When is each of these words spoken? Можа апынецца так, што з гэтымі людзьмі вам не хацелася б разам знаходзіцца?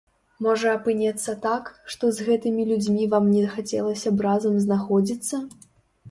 Можа 0.43 0.69
апынецца 0.75 1.33
так, 1.43 1.67
што 1.95 2.09
з 2.19 2.25
гэтымі 2.29 2.65
людзьмі 2.69 3.05
вам 3.11 3.27
не 3.33 3.43
хацелася 3.55 4.13
б 4.15 4.25
разам 4.27 4.57
знаходзіцца? 4.65 5.41